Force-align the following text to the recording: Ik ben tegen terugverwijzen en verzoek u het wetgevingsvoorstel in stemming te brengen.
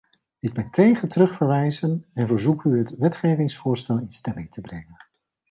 Ik 0.39 0.53
ben 0.53 0.69
tegen 0.69 1.07
terugverwijzen 1.07 2.05
en 2.13 2.27
verzoek 2.27 2.63
u 2.63 2.77
het 2.79 2.95
wetgevingsvoorstel 2.97 3.97
in 3.99 4.11
stemming 4.13 4.51
te 4.51 4.61
brengen. 4.61 4.95